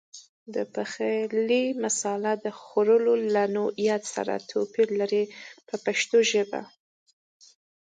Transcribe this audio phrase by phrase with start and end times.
[0.53, 2.97] د پخلي مساله د خوړو
[3.35, 5.23] له نوعیت سره توپیر لري
[5.67, 6.61] په پښتو ژبه.